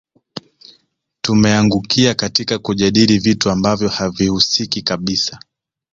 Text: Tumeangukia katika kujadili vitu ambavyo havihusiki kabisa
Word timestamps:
Tumeangukia 1.21 2.13
katika 2.13 2.59
kujadili 2.59 3.19
vitu 3.19 3.49
ambavyo 3.51 3.89
havihusiki 3.89 4.81
kabisa 4.81 5.39